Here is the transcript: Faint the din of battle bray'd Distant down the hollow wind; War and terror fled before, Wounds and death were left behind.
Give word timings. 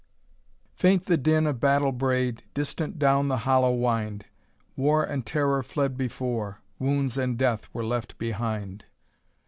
Faint 0.73 1.05
the 1.05 1.15
din 1.15 1.45
of 1.45 1.59
battle 1.59 1.91
bray'd 1.91 2.41
Distant 2.55 2.97
down 2.97 3.27
the 3.27 3.37
hollow 3.45 3.71
wind; 3.71 4.25
War 4.75 5.03
and 5.03 5.23
terror 5.27 5.61
fled 5.61 5.95
before, 5.95 6.57
Wounds 6.79 7.19
and 7.19 7.37
death 7.37 7.69
were 7.71 7.85
left 7.85 8.17
behind. 8.17 8.85